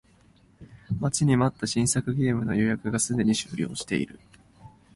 [0.99, 4.19] 待ちに待った新作ゲームの予約がすでに終了している